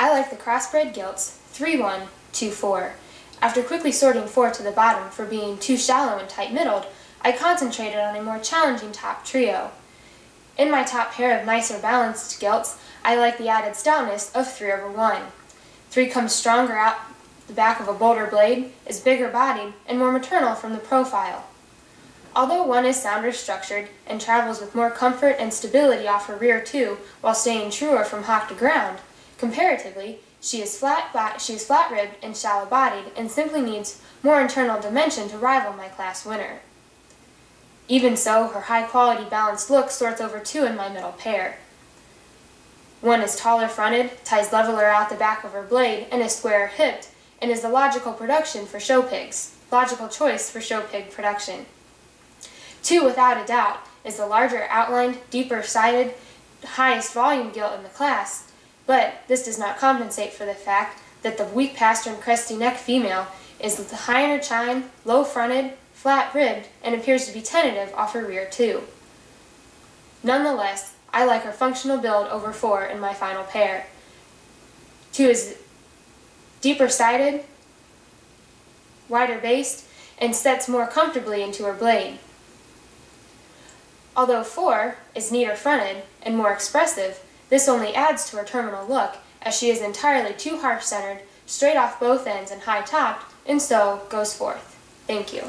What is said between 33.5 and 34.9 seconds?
needs more internal